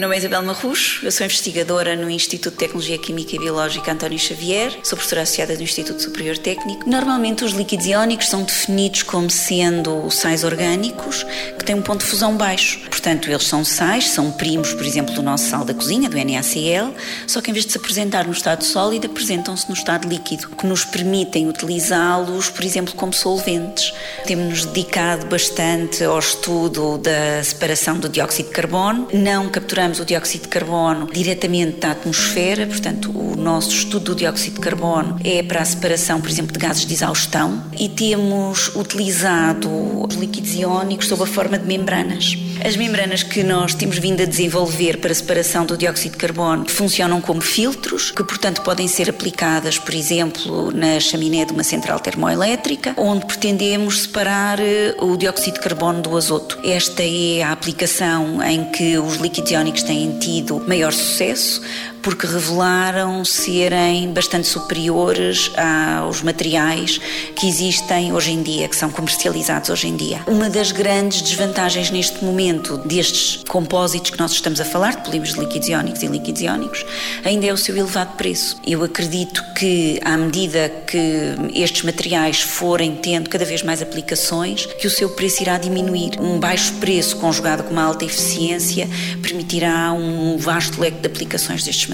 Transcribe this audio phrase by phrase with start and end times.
[0.00, 4.18] nome é Isabel Marrucho, eu sou investigadora no Instituto de Tecnologia Química e Biológica António
[4.18, 6.90] Xavier, sou professora associada do Instituto Superior Técnico.
[6.90, 11.24] Normalmente os líquidos iónicos são definidos como sendo sais orgânicos
[11.64, 12.80] que têm um ponto de fusão baixo.
[12.90, 16.92] Portanto, eles são sais, são primos, por exemplo, do nosso sal da cozinha, do NaCl,
[17.26, 20.66] só que em vez de se apresentar no estado sólido, apresentam-se no estado líquido, que
[20.66, 23.94] nos permitem utilizá-los, por exemplo, como solventes.
[24.26, 29.08] Temos-nos dedicado bastante ao estudo da separação do dióxido de carbono.
[29.12, 34.54] Não capturamos o dióxido de carbono diretamente da atmosfera, portanto, o nosso estudo do dióxido
[34.54, 39.70] de carbono é para a separação, por exemplo, de gases de exaustão e temos utilizado
[40.06, 42.36] os líquidos iónicos sob a forma de membranas.
[42.64, 46.68] As membranas que nós temos vindo a desenvolver para a separação do dióxido de carbono
[46.68, 52.00] funcionam como filtros, que portanto podem ser aplicadas, por exemplo, na chaminé de uma central
[52.00, 56.58] termoelétrica, onde pretendemos separar eh, o dióxido de carbono do azoto.
[56.64, 61.60] Esta é a aplicação em que os líquidos iónicos têm tido maior sucesso,
[62.04, 65.50] porque revelaram serem bastante superiores
[65.98, 67.00] aos materiais
[67.34, 70.20] que existem hoje em dia, que são comercializados hoje em dia.
[70.26, 75.34] Uma das grandes desvantagens neste momento destes compósitos que nós estamos a falar, de polímeros
[75.34, 76.84] líquidos iónicos e líquidos iónicos,
[77.24, 78.60] ainda é o seu elevado preço.
[78.66, 84.86] Eu acredito que, à medida que estes materiais forem tendo cada vez mais aplicações, que
[84.86, 86.20] o seu preço irá diminuir.
[86.20, 88.86] Um baixo preço conjugado com uma alta eficiência
[89.22, 91.93] permitirá um vasto leque de aplicações destes materiais